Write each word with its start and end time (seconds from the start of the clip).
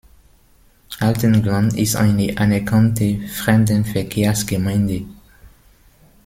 Altenglan 0.99 1.75
ist 1.75 1.95
eine 1.95 2.35
anerkannte 2.35 3.19
Fremdenverkehrsgemeinde. 3.27 5.03